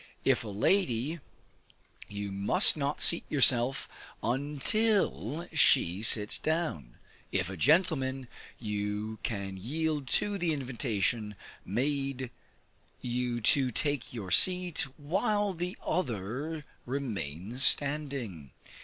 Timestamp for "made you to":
11.63-13.69